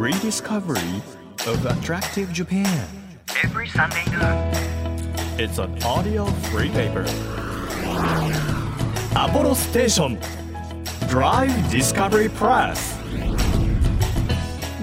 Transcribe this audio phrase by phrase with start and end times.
[0.00, 1.02] rediscovery
[1.46, 2.88] of attractive Japan.
[3.44, 4.50] every Sunday noon.
[5.38, 7.04] It's an audio free paper.
[9.10, 10.18] Apollo Station
[11.06, 12.99] Drive Discovery Press.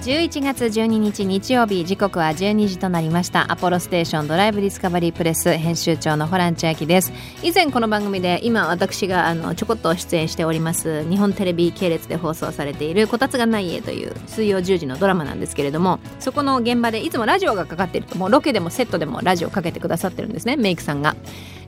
[0.07, 3.51] 11月12日日曜日時刻は12時となりました。
[3.51, 7.11] アポロステーションドライブディスカバリープレス編集長のホラン千秋です。
[7.43, 21.17] 以前この番組で今私があのちょこっと出演しております日本テレビ系列で放送されているこたつがない家という水曜10時のドラマなんですけれどもそこの現場でいつもラジオがかかっているともうロケでもセットでもラジオかけてくださってるんですねメイクさんが。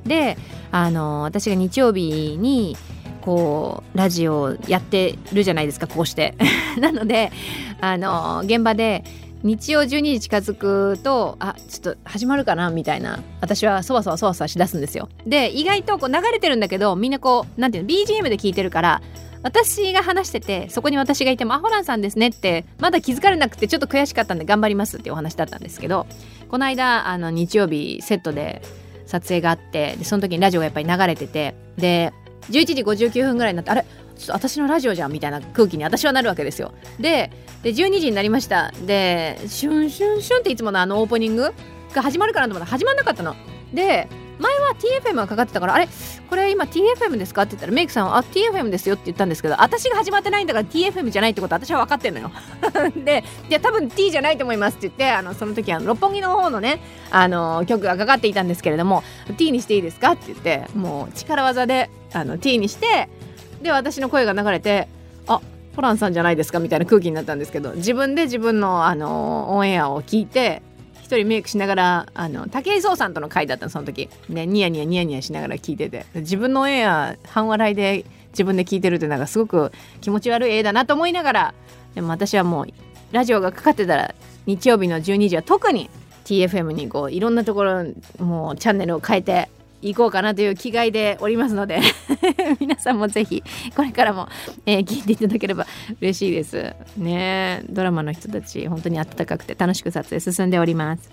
[0.06, 0.38] で
[0.72, 2.78] あの私が日曜日に
[3.22, 6.36] こうラジオやってるじゃないですかこうして。
[6.80, 7.32] なので
[7.82, 9.04] あの現場で
[9.44, 13.20] 日曜12時近づくとあちょっと始まるかなみたいな。
[13.42, 15.10] 私はそわそわそわそわしだすんですよ。
[15.26, 19.02] で意外とこう流れてるんだけどみんなこうなんていうの BGM で聞いてるから
[19.42, 26.08] 私が話しててそこに私がいても「あホランさんですね」ってまだ気づかれなくてちょっと悔しかったんで頑張りますっていうお話だったんですけど
[26.50, 28.62] この間あの日曜日セットで
[29.06, 32.14] 撮影があってでその時にラジオがやっぱり流れててで
[32.50, 33.86] 11時59分ぐらいになってあれ？
[34.30, 36.74] 私のラジオじゃんみたいな空気に私はなるわけですよ。
[37.00, 37.32] で
[37.64, 38.72] で12時になりました。
[38.86, 41.54] でシュンシュンシュンっていつものあのオープニング
[41.94, 42.66] が始まるかなと思った。
[42.66, 43.36] ら始まんなかったの。
[43.74, 44.08] で
[44.74, 45.76] TFM がかかってたから。
[45.76, 45.88] あれ？
[46.30, 47.44] これ今 TFM ですか？
[47.44, 52.32] って言ったらメイクさんはあ TFM ですよって言ったんですけど私が始まってないんだから TFM じゃないってこと私は分かってんのよ。
[53.04, 56.82] でいや多分 T じゃないと思いますって言ってあのその時あの六本木の方のね
[57.12, 59.04] あの曲がかかっていたんですけれども
[59.38, 60.12] T にしていいですか？
[60.12, 63.10] って言ってもう力技であの T にして
[63.62, 64.88] で私の声が流れて
[65.28, 65.42] あ
[65.76, 66.60] ホランさんじゃないですか？
[66.60, 70.62] みたいな空気になったんですけど自分で自分のあのオンエアを聞いて
[71.10, 74.10] 一人メイクしながらあの武井壮さんとの会だったのその時。
[74.30, 76.06] ねニヤニヤニヤニヤしながら聞いてて。
[76.14, 81.54] 自分の絵や半笑いで自分で聞いてるってなんかすごく気持ち悪い絵だなと思いながら
[81.96, 82.68] でも私はもう
[83.12, 84.14] ラジオがかかってたら
[84.46, 85.90] 日曜日の12時は特に
[86.26, 87.86] TFM にこういろんなところ
[88.20, 89.50] もうチャンネルを変えて
[89.82, 91.80] 行こうかなという気概でおりますので
[92.60, 93.44] 皆さんもぜひ
[93.76, 94.28] これからも、
[94.66, 95.68] えー聞いていただければ
[96.02, 96.74] 嬉しいです。
[96.98, 101.10] ねドラマの人たち本当に温かくて楽しく撮影進んでおります。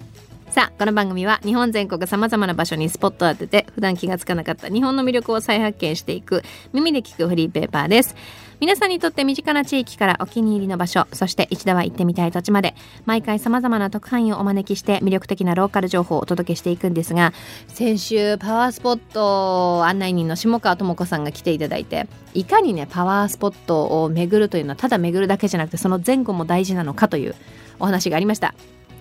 [0.50, 8.14] さあこの番組は日本全国さまざまな場所にスポットを当てて普段気がつかなかった日本の魅力を再発見していく耳で聞くフリーペーパーです。
[8.58, 12.74] 皆さんにとって身近な地域からお気に入りの場所そして一度は行ってみたい土地まで
[13.04, 17.34] 毎回さまざまな特派員をお招きして魅力的なローカル情報をお届けしていくんですが
[17.68, 27.34] 先週パワースポット案内人の下川智子さんが来ていただいていかにねパワースポットを巡るというのはただ巡るだけじゃなくてその前後も大事なのかという
[27.78, 28.54] お話がありました。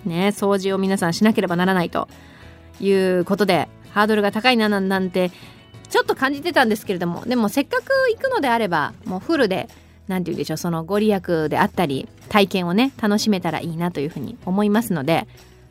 [0.04, 2.08] ね掃除を皆さんしなければならないと
[2.78, 5.30] いうことでハードルが高いななんなんて
[5.88, 9.68] ちょっと感じてたんですけれどもでもせっかく行くのであればもうフルで
[10.08, 15.26] 何て言うんでしょうそのご利益であったり体験をね楽しめたらいいなというふうに思いますので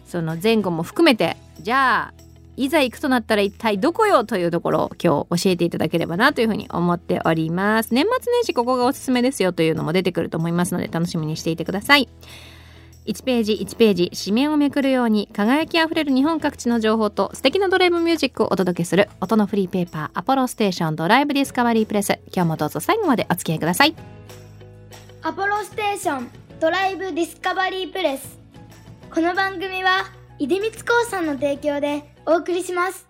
[0.08, 2.26] その前後も含めてじゃあ
[2.58, 7.94] いざ行くとなったら一体どこよというところを今日教えていただければなというふうに思っております。
[7.94, 12.08] 年末年始ここがおすすめですよというのも出てくると思いますので楽しみにしていてください。
[13.06, 22.20] 1ページ1ページ紙面をめくるように輝きあふれる日本各地の情報と素敵なドライブミュージックをお届けする音のフリーペーパーアポロステーションドライブディスカバリープレス。
[22.34, 23.96] 今日もどうぞ最後までお付き合いください。
[25.22, 26.30] アポロステーション
[26.60, 28.40] ドライブディスカバリープレス。
[29.14, 30.06] この番組は
[30.40, 33.08] 出光興産の提供でお送りします。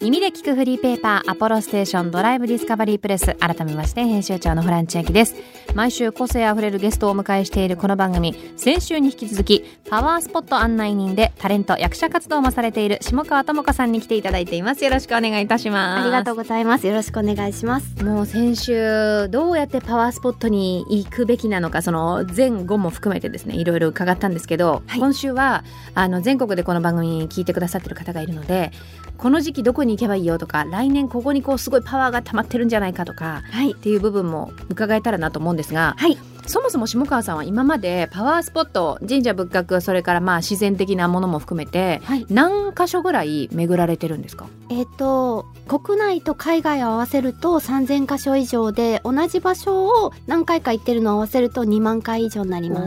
[0.00, 5.34] 耳で聞くフリーペーパーアポロステーションドライブディスカバリープレス改めまして編集長のホラン千秋です
[5.74, 16.86] 毎週個性あふれるゲストをお迎えしているこの番組先週に引き続きパワースポット案内人でタレント役者活動もされている下川智子さんに来ていただいていますよろしくお願いいたしますありがとうございます。
[16.86, 18.04] よろしくお願いします。
[18.04, 28.70] もう先週どうやってパワースポットに行くべきなのかその前後も含めてですねいろいろ伺ったんですけど、はい今週はあの全国でこの番組聞いてくださってる方がいるので
[29.16, 33.72] この時期どこに行けばいいよとか来年ここにこうすごいパワーが溜まってるんじゃないかとかはい。
[33.72, 42.26] っていう部分も伺えたらなと思うんですが、はいそもそも下川さんは今までパワースポット神社仏閣それからまあ自然的なものも含めてはい。
[42.28, 44.46] 何箇所ぐらい巡られてるんですか？
[44.70, 52.86] えっ、と国内と海外を合わせると3000箇所以上で同じ場所を何回か行ってるのを合わせると2万回以上になりま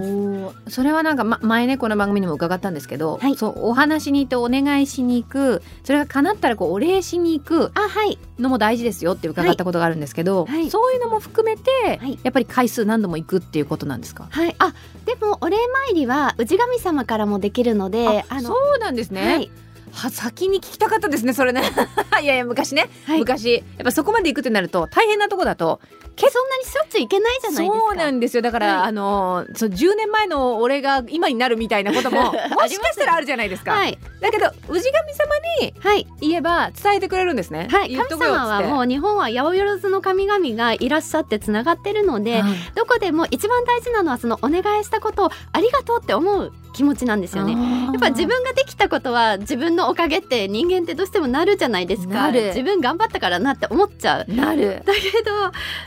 [0.67, 0.71] す。
[0.71, 3.35] それはなんか、ま、前ねこの番組にも伺ったんですけど、はい。
[3.35, 8.19] そうお話に行ってお願いしに行くそれが叶ったらこうお礼しに行くあはい。
[8.39, 10.69] のも大事ですよって伺ったことがあるんですけど、はい。
[10.69, 12.19] そういうのも含めて、はい。
[12.23, 14.27] やっぱり回数何度も行くっていうことなんですか？
[14.29, 14.55] はい。
[14.59, 14.73] あ
[15.05, 15.57] でもお礼
[15.87, 17.89] 参りは氏神様からもできるの
[18.29, 19.51] あそうなんですね、はい
[19.91, 21.61] は先に聞きたかったですねそれね。
[22.21, 23.19] いやいや昔ね、はい。
[23.19, 23.55] 昔。
[23.55, 25.79] やっぱそこまで行くってなると大変なとこだと
[26.17, 27.85] そんなにしょっちゅう行けないじゃないですか。
[27.87, 28.41] そうなんですよ。
[28.41, 28.87] だから、はい。
[28.89, 33.73] あのそう10年前の俺が今になるみたいなことも もしかしたらあるじゃないですか。
[33.73, 33.97] はい。
[34.19, 36.07] だけど氏神様にはい。
[36.21, 37.67] 言えば伝えてくれるんですね。
[37.71, 42.51] はい、神様はもう日本は八百万の神々がいらっしゃってつながってるので、はい。
[42.75, 47.53] どこでも一番大事なのはそのお願いしたことをありがとうって思う気持ちなんですよね。
[47.53, 52.31] やっぱ自分ができたことは自分のおかげって人間ってどうしてもなるじゃないですか。
[52.31, 54.33] 自分頑張ったからなって思っちゃう。
[54.33, 54.83] なる。
[54.85, 55.31] だけど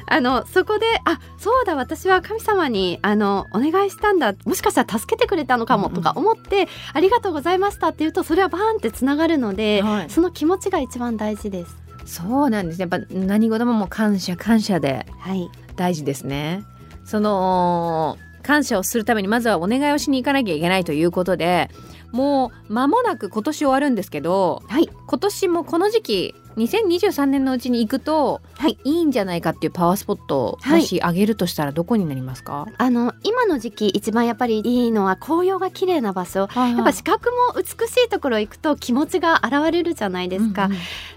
[0.07, 4.35] あのそこであそうだ私は神様にあのお願いしたんだ。
[4.45, 10.11] もしかしたら助けてくれたのかもとか思って、ありがとうございましたって言うとそれはバーンってつながるので、はい。
[10.11, 11.77] その気持ちが一番大事です。
[12.07, 12.89] そうなんですね。
[12.91, 16.65] やっぱ何事ももう感謝感謝ではい、大事ですね。
[17.05, 21.71] その感謝をするためにまずはお願いをしに行かなきゃいけないということで
[22.13, 30.81] もう間もなく今年終わるんですけどはい、今年もこの時期2023年のうちに行くと、はい、いいんじゃないかっていうパワースポットをはい。
[30.81, 36.49] もしあげるとしたらどこになりますか、あの今の時期一番やっぱりいいのは紅葉が綺麗な場所。
[36.55, 40.69] ややっぱ視覚も美しいところ行くと気持ちが現れるじゃないですか。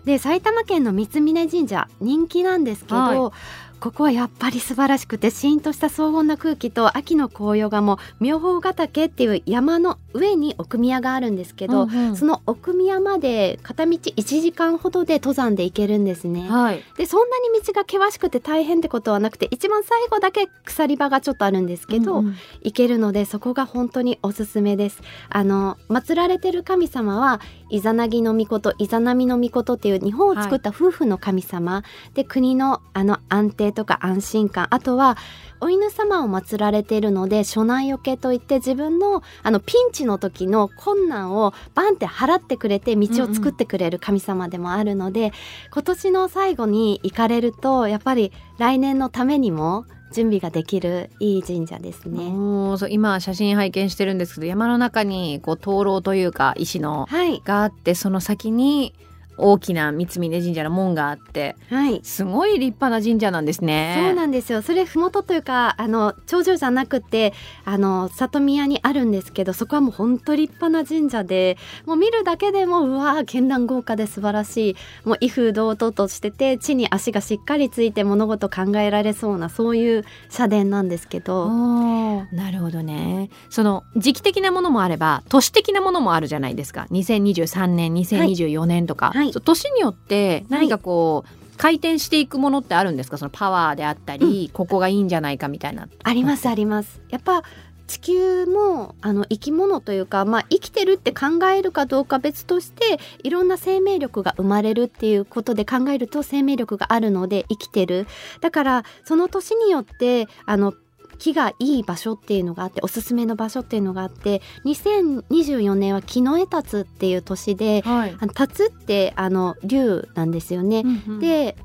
[0.05, 3.33] で埼玉県の三峯神社人気なんですけど、は
[3.83, 16.47] ここはやっぱり素晴らしくてシーンとした荘厳な空気と秋の紅葉がもう妙法ヶ岳っていう山の上に奥宮があるんですけど、その奥宮まで片道1時間ほどで登山で行けるんですね。
[16.47, 25.01] はいでそんなに道が険しくて大変ってことはなくて一番最後だけ鎖場がちょっとあるんですけど、うんうん行けるのでそこが本当におすすめです。
[25.27, 31.83] あの祀られてる神様はイザナギの御事イザナミの御事っていう日本を作った夫婦の神様、
[32.13, 35.17] で国のあの安定とか安心感あとは
[35.59, 45.31] お犬様を祀られているので所難よけといって自分のあのピンチの時の困難をバンって払ってくれて道を作ってくれる神様でもあるので、
[45.71, 52.29] 今年の最後に行かれるとやっぱり来年のためにも準備ができるいい神社ですね。
[52.77, 58.93] そう今写真拝見してるんですけど山の中にこう灯籠というか石のはい、があってその先に
[59.37, 63.95] 大きな三峯神社の門があってはい、すごい立派な神社なんですね。
[63.97, 64.61] そうなんですよ。
[64.61, 67.33] それ麓というかあの頂上じゃなくて
[67.65, 83.29] あの里宮にあるんですけど、そこはもう本当立派な神社で、もう見るだけでもうわー絢爛豪華で素晴らしい、もう威風堂々としてて地に足がしっかりついて物事考えられそうなそういう社殿なんですけど、なるほどね。
[83.49, 86.87] その時期的なものもあれば都市的なものもあるじゃないですか。
[86.91, 93.17] 2023年2024年とか、はいそう年によって何かこう、回転していくものってあるんですか？
[93.17, 95.87] そのパワーであったり、ここがいいんじゃないかみたいな。
[96.03, 96.99] ありますあります。
[97.09, 97.43] やっぱ
[97.85, 108.07] 地球もあの生き物というか、まあ、生きてるって考えるかどうか別としていろんな生命力が生まれるっていうことで考えると生命力があるので生きてる。
[108.41, 110.73] だからその年によってあの
[111.19, 120.83] 木がいい場所っていうのがあっておすすめの場所っていうのがあって2024年は木の絵立つっていう年ではいあの立つってあの竜なんですよね。
[121.19, 121.55] で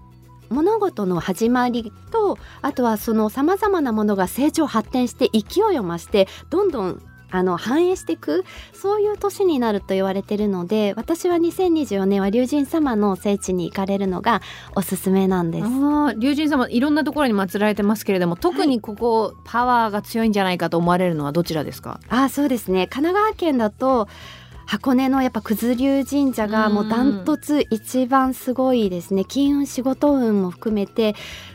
[0.50, 14.40] 物事の始まりとあとはそのさまざまなものが成長発展して勢いを増してどんどんあの反映していくそういう年になると言われてるので私は2024年は龍神様の聖地に行かれるのが
[14.74, 15.66] おすすめなんです。
[16.18, 22.00] 龍神様いろんなところに祀られてますけれども特にここ、パワーが強いんじゃないかと思われるのはどちらですか？
[22.08, 22.86] あそうですね。
[22.86, 24.08] 神奈川県だと
[24.68, 29.24] 箱根のやっぱ九頭龍神社がもうダントツ一番すごいですね。
[29.24, 31.14] 金運仕事運も含めて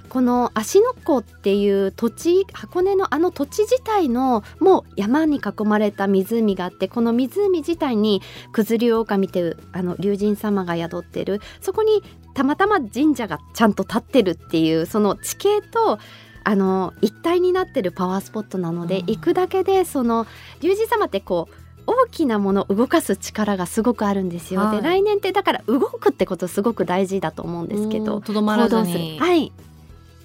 [0.10, 11.40] この芦ノ湖っていう土地箱根のあの土地自体のもう山に囲まれた湖があってこの湖自体に九頭龍狼っていうあの龍神様が宿ってる。
[11.62, 12.02] そこに
[12.34, 16.00] たまたま神社がちゃんと立ってるっていうその地形と
[16.44, 19.06] あの一体になってるパワースポットなので、うん。
[19.06, 20.26] 行くだけでその
[20.62, 24.62] 龍神様ってこう大きなものを動かす力がすごくあるんですよ。
[24.62, 29.52] はいで来年ってだから動くってことすごく大事だと思うんですけどとどまらずに、はい。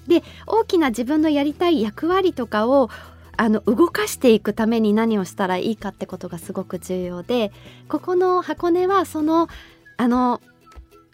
[0.07, 2.89] で大きな自分のやりたい役割とかを
[3.37, 7.53] あの動かしていくために何をしたらいいかってことがすごく重要で
[7.87, 9.47] ここの箱根はその
[9.95, 10.41] あの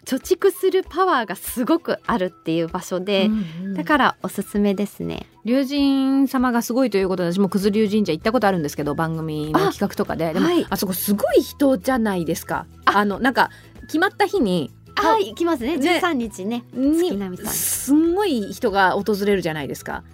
[0.06, 3.28] 貯蓄するパワーがすごくあるっていう場所で、
[3.74, 5.26] だからおすすめですね。
[5.44, 10.32] 龍神様がすごいということで私も九頭龍神社行ったことあるんですけど番組の企画とかで。
[10.32, 10.64] でも、はい。
[10.70, 12.66] あそこすごい人じゃないですか。
[12.84, 13.04] あ。
[13.04, 13.50] のなんか
[13.82, 15.76] 決まった日にはい、行きますね。
[15.76, 16.00] ね。
[16.00, 16.64] 13日ね。
[16.72, 20.04] にすんごい人が訪れるじゃないですか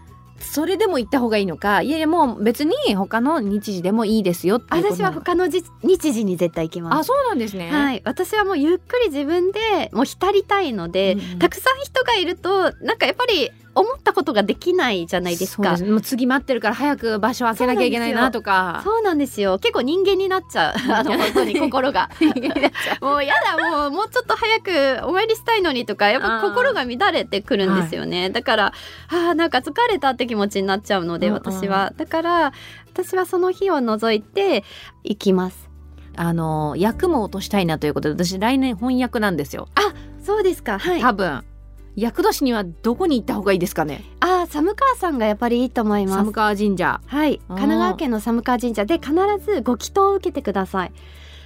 [0.42, 6.98] それでも行った方がいいのかいやいやもう別に他の日時でもいいですよって私は他のじ日時に絶対行きます。
[7.00, 11.38] あそうなんですね、はい、私はもうゆっくり自分でもう浸りたいので、うんうん。
[11.38, 15.76] たくさん人がいるとなんかやっぱり思ったことができないじゃないですか。
[15.76, 18.82] そうもう次待ってるから早く場所開けなきゃいけないなとか。
[18.84, 19.58] そうなんですよ。
[19.58, 20.92] 結構人間になっちゃう。
[20.92, 22.10] あの本当に心が。
[23.00, 28.72] もうやだもうもうちょっと早くお参りしたいのにとかやっぱ心が乱れてくるんですよね、だから
[29.08, 31.40] あーなんか疲れたって気持ちになっちゃうのでうんうん。
[31.42, 31.92] 私は。
[31.96, 32.52] だから
[32.92, 34.64] 私はその日を除いて
[35.02, 35.70] 行きます。
[36.14, 39.68] あの役も落としたいなということで私来年翻訳なんですよ。
[40.22, 40.78] そうですか。
[40.78, 41.00] はい。
[41.00, 41.42] 多分
[41.94, 44.04] 役年にはどこに行った方がいいですかね？
[44.20, 46.16] あー寒川さんがやっぱりいいと思います。
[46.18, 47.00] 寒川神社。
[47.06, 47.38] はい。
[47.48, 48.84] 神奈川県の寒川神社。
[48.84, 49.12] で必
[49.44, 50.92] ずご祈祷を受けてください。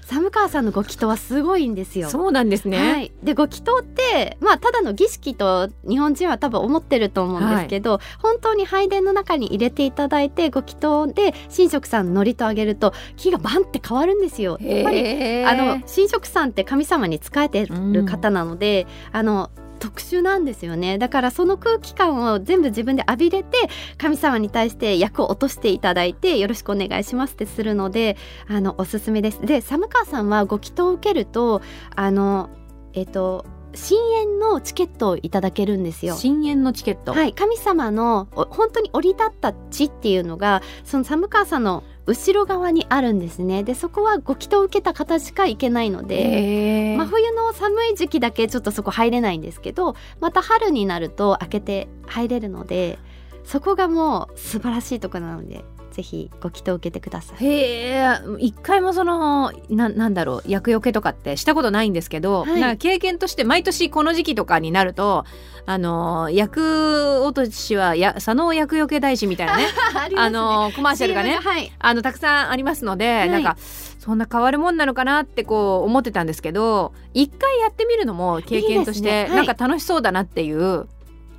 [0.02, 2.08] 寒川さんのご祈祷はすごいんですよ。
[2.08, 14.58] そうなんですね、はい、でご祈祷ってまあただの儀式と日本人は多分思ってると思うんですけど、本当に拝殿の中に入れていただいてご祈祷で神職さんの祝詞をあげると気がバンって変わるんですよ。
[14.60, 19.50] やっぱりあの神職さんって神様に仕えてる方なので、あの
[19.86, 20.98] 特殊なんですよね。
[20.98, 28.16] だからその空気感を全部自分で浴びれて神様に対して役を落としていただいてよろしくお願いしますってするので
[28.48, 29.40] あのおすすめです。
[29.40, 31.62] で寒川さんはご祈祷を受けると
[31.94, 32.50] あの
[32.94, 36.16] えっ、と深淵のチケットをいただけるんですよ。
[36.16, 43.62] 深淵のチケット、はい、神様のお本当に降り立った地っていうのがその寒川さんの後ろ側にあるんですね。
[43.64, 52.98] でそこはご祈祷を受けた方しか行けないので、真冬の寒い時期だけちょっとそこ入れないんですけどまた春になると開けて入れるので
[53.44, 55.64] そこがもう素晴らしいところなので
[55.96, 57.42] ぜひご祈祷を受けてください。
[57.42, 62.60] へえ一回もそのななんだろう厄除けとかってしたことないんですけど、はい。
[62.60, 65.24] なんか経験として毎年この時期とかになると
[65.64, 69.64] あの厄落としはや佐野厄除け大師みたいなね
[69.96, 71.72] ありあのコマーシャルがねはい。
[71.78, 73.30] あのたくさんありますので、い。
[73.30, 73.56] なんか
[73.98, 79.20] そんな変わるもんなのかなってこう思ってたんですけど一回やってみるのも経験としていね。
[79.22, 79.30] はい。
[79.30, 80.86] なんか楽しそうだなっていう、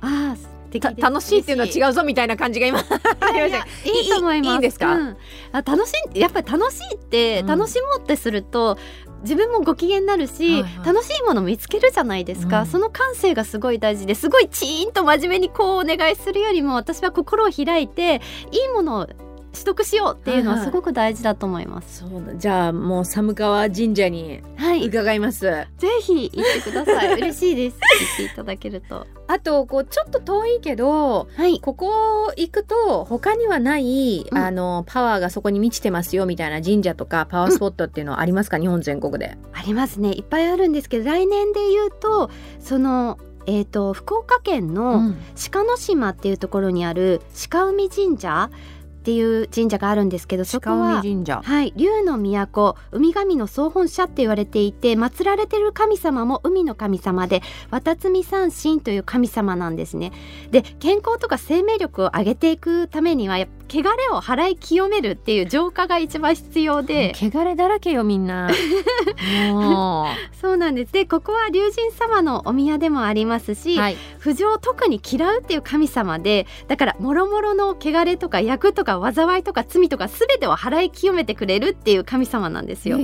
[0.00, 0.57] あー素敵たです
[0.98, 3.56] 楽しいっていうのは違うぞみたいな感じが今ありました いや
[4.02, 4.48] いいと思います。
[4.48, 4.92] いいいいですか？
[4.94, 5.16] うん。
[5.52, 7.46] あ楽しいやっぱり楽しいって、うん。
[7.46, 8.76] 楽しもうってすると
[9.22, 10.86] 自分もご機嫌になるし、はいはい。
[10.86, 12.66] 楽しいもの見つけるじゃないですか、うん。
[12.66, 18.20] その感性がすごい大事ですごいチーンと真面目にこうお願いするよりも私は心を開いて
[18.52, 19.06] いいものを
[19.52, 22.00] 取得しようっていうのはすごく大事だと思います。
[22.00, 25.66] そうだじゃあもう寒川神社にはい、ぜ伺います、
[26.02, 27.14] ひ行ってください。
[27.14, 27.76] 嬉しいです。
[27.76, 29.06] 行っていただけると。
[29.26, 31.60] あとこうちょっと遠いけどはい。
[31.60, 39.36] ここ行くと他にはない、うんあのパワーがそこに満ちてますよみたいな神社とかパワースポットっていうのはありますか、日本全国で。
[39.52, 43.18] ありますねいっぱいあるんですけど来年で言うとその
[43.50, 45.14] えー、と福岡県の
[45.50, 48.50] 鹿の島っていうところにある鹿海神社
[48.98, 51.40] っていう神社があるんですけどそこ鹿は海神社。
[51.42, 60.12] はい、竜の都海神の総本社って言われていて祀られてる神様も海の神様で渡積三神という神様なんですね
[60.50, 63.38] で健康とか生命力を上げていくためには
[63.70, 68.50] 汚れを払い清めるっていう浄化が一番必要で汚れだらけよみんな。
[69.52, 70.06] も
[70.40, 73.78] そうなんですでここは龍神様のお宮でもありますし、う。
[73.78, 73.96] はい。
[74.18, 82.96] 不浄を特に嫌うっていう神様でだからもろもろの汚れとか役とか災いとか罪とか全てを払い清めてくれるっていう神様なんですよ。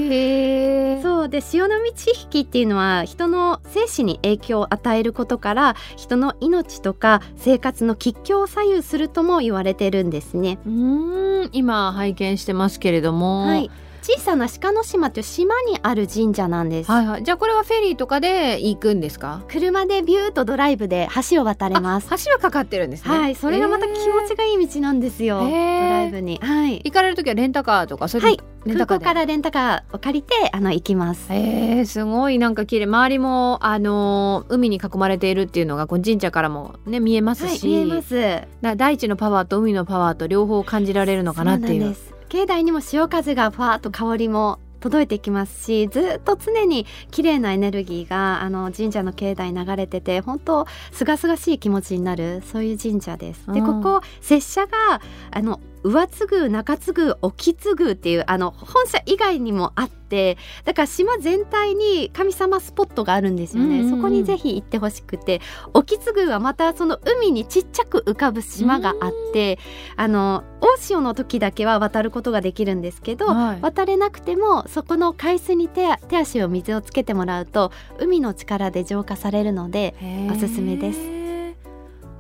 [1.03, 10.59] そうで潮の満ち引きっていうのは人の生死に影響を与えることから人の命とか生活の吉凶を左右するとも言われてるんですね。
[10.67, 13.47] うーん今拝見してますけれども。
[13.47, 13.71] はい、
[14.07, 16.91] 小さな鹿の島という島にある神社なんです。
[16.91, 17.23] はいはい。
[17.23, 19.43] じゃあこれはフェリーとかで行くんですか？
[19.49, 22.09] 車でビューとドライブで橋を渡れます。
[22.13, 23.19] あ橋はかかってるんですね。
[23.19, 25.39] はい、それがまた気持ちがいい道なんですよ。
[25.39, 26.39] ドライブに。
[26.43, 26.83] はい。
[26.85, 28.99] 行かれる時はレンタカーとかそれはいレンタカーで？
[28.99, 31.29] 空港からレンタカーを借りてあの行きます。
[31.31, 38.43] えー、すごいなんか綺麗周りもあのー海に囲まれているっていうのがこう神社からもね見えますはい、し、見えます。
[38.61, 42.14] だ大地のパワーと海のパワーと両方感じられるのかなっていうそうなんです。
[42.35, 53.47] 境内にも潮風がふわっと香りも届いてきますしずっと常に綺麗なエネルギーがあの神社の境内に流れてて本当すがすがしい気持ちになるそういう神社です。
[53.53, 55.01] でうんここ拙者が
[55.31, 63.97] あの上津宮中津宮沖津宮っていうあの本社以外にもあってだから島全体に神様スポットがあるんですよね、うんうんうん。
[63.97, 65.41] そこにぜひ行ってほしくて
[65.75, 69.59] 沖津宮はまたその海にちっちゃく浮かぶ島があって
[69.97, 73.61] あの大潮の時だけは渡ることができるんですけど、はい。
[73.61, 79.95] 渡れなくてもそこの海水に手手足を水をつけてもらうと海の力で浄化されるので
[80.33, 81.14] おすすめです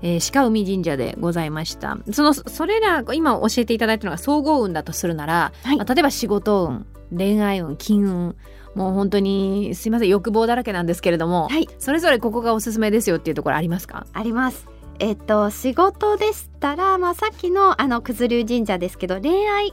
[0.07, 1.97] えー、鹿海神社でございました。
[2.13, 5.77] そのそれら今教えていただいたのが総合運だとするなら、はい。
[5.79, 8.37] まあ例えば仕事運恋愛運金運
[8.75, 11.69] もう本当にすいません欲望だらけなんですけれども、はい。
[11.79, 14.07] それぞれここがおすすめですよっていうところありますか？
[14.13, 14.69] あります。
[14.99, 19.73] えっと仕事でしたら、まあ、さっきのあの九頭龍神社ですけど恋愛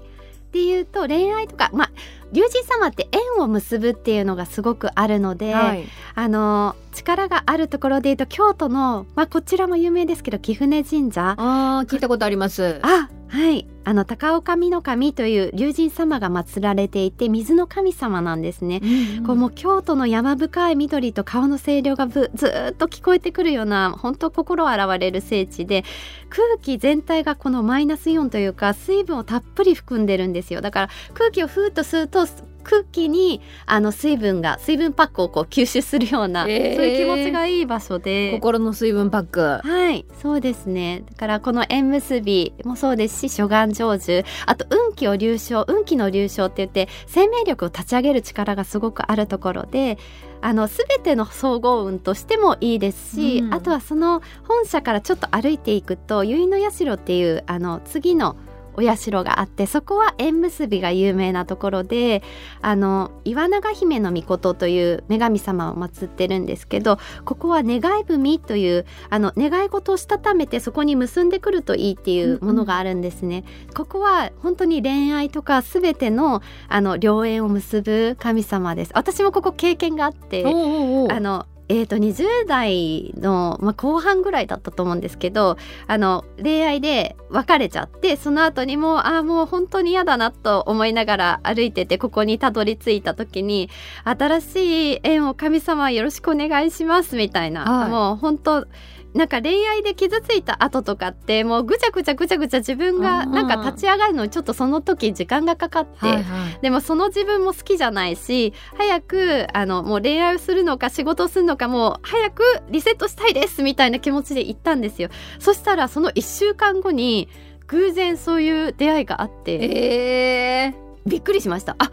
[0.51, 1.91] っていうと恋愛とか、まあ、
[2.33, 5.85] 龍神様って縁を結ぶっていうのがすごくあるので、はい。
[6.13, 11.35] あの力があるところでいうと京都の、まあ、こちらも有名ですけど貴船神社。
[11.37, 12.81] あー聞いたことあります。
[12.83, 13.65] あはい。
[13.85, 18.81] あの高岡美の神という龍神様が祀られていて水の神様なんですね。
[19.25, 25.85] こうもう京都の山深い緑と川の清涼がぶずーっと聞こえてくるような本当心洗われる聖地で
[26.29, 30.59] 空気全体がこのマイナスイオンというか水分をたっぷり含んでるんですよ。
[30.59, 32.27] だから空気をふーっと吸うと
[32.63, 36.75] 空気にあの水分が水分パックをこう吸収するような、えー。
[36.75, 38.31] そういう気持ちがいい場所で。
[38.31, 39.41] 心の水分パック。
[39.41, 41.03] はいそうですね。
[41.09, 44.25] だからこの縁結びもそうですし諸願成就。
[44.45, 49.97] あと運気を流昇運気の流昇って言って生命力を立ち上げる力がすごくあるところで
[50.41, 53.53] あの全ての総合運としてもいいですし、うん。
[53.53, 58.35] あとはその本社からちょっと歩いていくと結の社っていうあの次の
[58.75, 62.23] お社があってそこは縁結びが有名なところで
[62.61, 73.43] あの岩永姫の御事という女神様を祀ってるんですけどここは願い文というあの願い事をしたためてそこに結んでくるといいっていうものがあるんですね。
[73.75, 78.91] ここは本当に恋愛とかすべてのあの良縁を結ぶ神様です。
[78.93, 80.43] 私もここ経験があって。
[80.45, 93.69] あのえー、と20代の、まあ、後半ぐらいだったと思うんですけどあの恋愛で別れちゃってその後にもうああもう本当に嫌だなと思いながら歩いててここにたどり着いた時に
[94.03, 97.89] 新しい縁を神様よろしくお願いしますみたいな、はい。
[97.89, 98.67] もう本当
[99.13, 106.59] なんか恋愛で傷ついた後とかってもうぐちゃぐちゃぐちゃぐちゃ自分がなんか立ち上がるのにちょっとその時時間がかかって、はいはい。
[106.61, 115.09] でもその自分も好きじゃないし早くあのもう恋愛をするのか仕事をするのかもう早くリセットしたいですみたいな気持ちで行ったんですよ。
[115.39, 117.27] そしたらその1週間後に
[117.67, 119.53] 偶然そういう出会いがあって。
[119.55, 120.73] え
[121.05, 121.75] びっくりしました。
[121.79, 121.91] あ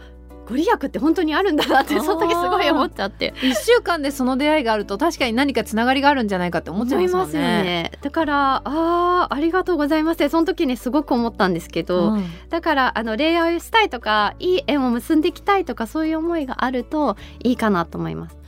[0.49, 3.33] ご利益って本当にあるんだなってその時すごい思っちゃって。
[3.37, 7.39] ー、一週間でその出会いがあると確かに何かつながりがあるんじゃないかって思っちゃいますもんね。
[7.39, 7.91] よね。
[8.01, 10.29] だからあーありがとうございます。
[10.29, 12.25] その時ねすごく思ったんですけど、うん。
[12.49, 18.38] だからあの恋愛をしたいとかいい縁を結んでいきたいとかそういう思いがあるといいかなと思います。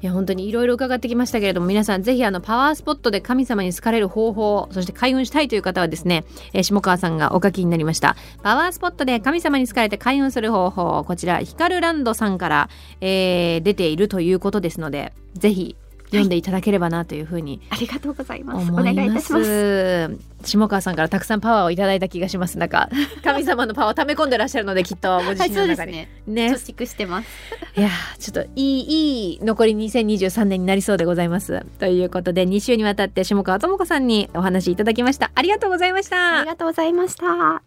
[0.00, 8.16] いや本当にいろいろ伺ってきましたけれども皆さんぜひあのパワースポットで神様に好かれる方法そして開運したいという方はですね、えー下川さんがお書きになりました。
[8.42, 12.68] パワースポットで神様に好かれて開運する方法こちらヒカルランドさんから、
[13.00, 15.76] えー出ているということですのでぜひ
[16.10, 18.70] 読んでいただければなというふうにありがとうございます。
[18.70, 20.18] 思いますお願いいたします。
[20.44, 22.88] 下川さんからたくさんパワーをいただいた気がしますなんか
[23.24, 26.48] 神様のパワーを溜め込んでらっしゃるのできっとご自はい、身の中に、そうですね。
[26.48, 27.28] ね貯蓄してます。
[27.76, 37.62] いやーちょっといいいい残り2023年になりそうでございますということで2週にわたって下川智子さんにお話いただきましたありがとうございましたありがとうございました。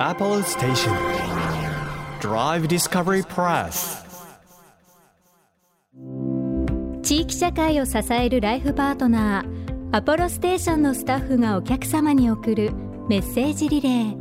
[0.00, 0.94] Apollo Station
[2.20, 4.07] Drive Discovery Press
[7.08, 12.70] 地域社会を支えるライフパートナーアポロステーションのスタッフがお客様に送る
[13.08, 14.14] メッセージリレー。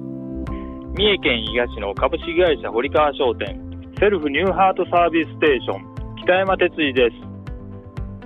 [0.96, 3.60] 三重県伊賀市の株式会社堀川商店
[4.00, 7.16] セルフニューハートサービスステーション北山哲司です。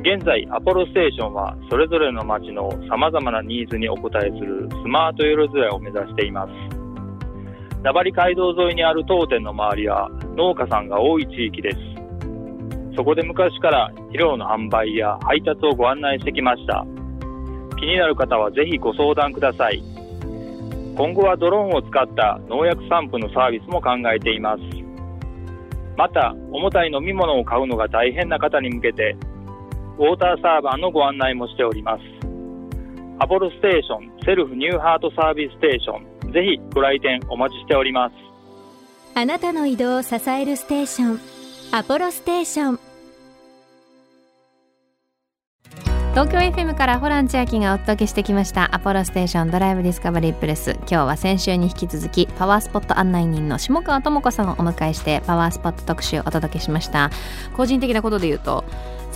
[0.01, 6.51] 現在アポロステーションはそれぞれの町の様々なニーズにお応えするスマートよろずやを目指しています。
[7.81, 11.90] 名張街道沿いにある当店の周りは農家さんが多い地域です。
[12.95, 16.85] そこで昔から肥料の販売や配達をご案内してきました。
[17.79, 19.81] 気になる方はぜひご相談ください。
[20.95, 24.61] 今後はドローンを使った農薬散布のサービスも考えています。
[25.97, 29.15] また重たい飲み物を買うのが大変な方に向けて
[29.97, 32.01] ウォーターサーバーのご案内もしております。
[33.19, 38.15] アポロステーションセルフニューハートサービスステーションぜひご来店お待ちしております。
[39.13, 41.40] あなたの移動を支えるステーション
[41.73, 42.79] アポロステーション。
[46.11, 50.71] 東京 FM からホラン千秋がお届けしてきましたアポロステーションドライブディスカバリープレス。
[50.71, 57.09] 今日は先週に引き続きパワースポット案内人の下川智子さんをお迎えしてパワースポット特集をお届けしました。
[57.55, 58.65] 個人的なことで言うと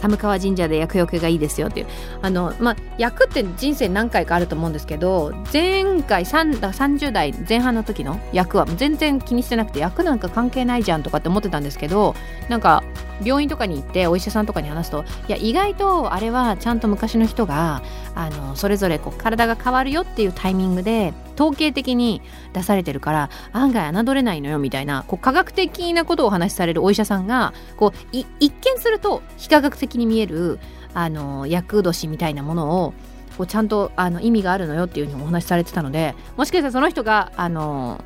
[0.06, 1.88] 寒川神社で厄除けがいいですよっていう。
[2.22, 12.15] あのまあ役って人生何回かあると思うんですけど前回3だ30代前半の時の役は全然気にしてなくて役なんか関係ないじゃんとかって思ってたんですけど
[12.50, 12.84] なんか
[13.23, 17.82] 病院とかに行ってお医者さんとかに話すといや意外とあれはちゃんと昔の人が
[18.13, 22.21] あのそれぞれこう体が変わるよっていうタイミングで統計的に
[22.54, 30.60] 出されてるから案外侮れないのよみたいなこう科学的なことをお話しされるお医者さんがこう一見すると非科学的に見える
[30.93, 32.93] あの厄年みたいなものを
[33.38, 38.01] こうちゃんとあの意味があるのよっていうふうにお話しされてたのでもしかしたらその人があの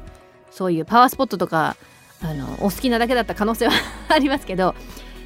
[0.51, 1.75] そういうパワースポットとか
[2.21, 3.73] あのお好きなだけだった可能性は
[4.09, 4.75] ありますけど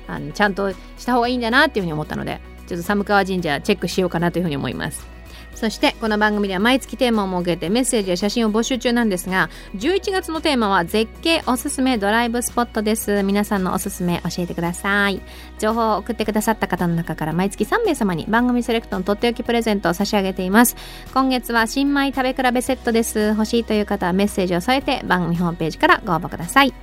[0.08, 5.14] あのちゃんとした方がいいんだなっていうふうに思ったのでちょっと寒川神社チェックしようかなというふうに思います。
[5.56, 13.22] そしてこの番組では毎月テーマを設けてメッセージや写真を募集中なんですが11月のテーマは絶景おすすめドライブスポットです。
[13.24, 15.22] 皆さんのおすすめ教えてください。
[15.64, 20.76] 情報を送ってくださった方の中から毎月3名様に番組セレクトのとっておきプレゼントを差し上げています。
[21.14, 23.30] 今月は新米食べ比べセットです。
[23.30, 26.74] 欲しいという方はメッセージを添えて番組ホームページからご応募ください。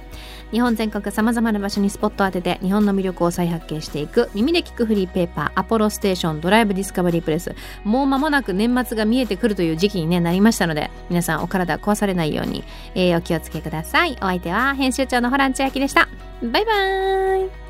[0.51, 7.55] 日本全国さまざまな場所にスポットを当てて日本の魅力を再発見していく耳で聞くフリーペーパーアポロステーションドライブディスカバリープレス。
[7.85, 12.65] もう間もなく年末が見えてくるという時期に、ね、なりましたので皆さんお体壊されないように、
[12.95, 14.17] えー、お気をつけください。
[14.23, 16.09] お相手は編集長のホラン千秋でした。
[16.43, 17.70] バイバーイ。